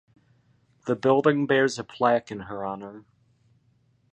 [0.87, 3.05] The building bears a plaque in her honour.